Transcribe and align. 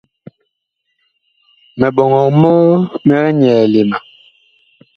Miɓɔŋɔg 1.79 2.29
mɔɔ 2.41 2.65
mig 3.07 3.25
nyɛɛle 3.39 3.81
ma. 3.89 3.97